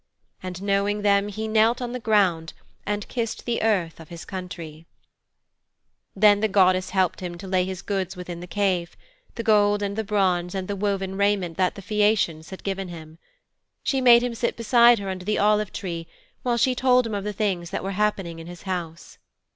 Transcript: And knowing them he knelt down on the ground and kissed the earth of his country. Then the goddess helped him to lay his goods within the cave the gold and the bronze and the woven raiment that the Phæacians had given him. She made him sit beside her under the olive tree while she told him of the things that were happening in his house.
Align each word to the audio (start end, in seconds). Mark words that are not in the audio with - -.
And 0.41 0.63
knowing 0.63 1.03
them 1.03 1.27
he 1.27 1.47
knelt 1.47 1.77
down 1.77 1.89
on 1.89 1.93
the 1.93 1.99
ground 1.99 2.53
and 2.87 3.07
kissed 3.07 3.45
the 3.45 3.61
earth 3.61 3.99
of 3.99 4.09
his 4.09 4.25
country. 4.25 4.87
Then 6.15 6.39
the 6.39 6.47
goddess 6.47 6.89
helped 6.89 7.19
him 7.19 7.37
to 7.37 7.45
lay 7.47 7.65
his 7.65 7.83
goods 7.83 8.17
within 8.17 8.39
the 8.39 8.47
cave 8.47 8.97
the 9.35 9.43
gold 9.43 9.83
and 9.83 9.95
the 9.95 10.03
bronze 10.03 10.55
and 10.55 10.67
the 10.67 10.75
woven 10.75 11.17
raiment 11.17 11.55
that 11.57 11.75
the 11.75 11.83
Phæacians 11.83 12.49
had 12.49 12.63
given 12.63 12.87
him. 12.87 13.19
She 13.83 14.01
made 14.01 14.23
him 14.23 14.33
sit 14.33 14.57
beside 14.57 14.97
her 14.97 15.07
under 15.09 15.23
the 15.23 15.37
olive 15.37 15.71
tree 15.71 16.07
while 16.41 16.57
she 16.57 16.73
told 16.73 17.05
him 17.05 17.13
of 17.13 17.23
the 17.23 17.31
things 17.31 17.69
that 17.69 17.83
were 17.83 17.91
happening 17.91 18.39
in 18.39 18.47
his 18.47 18.63
house. 18.63 19.19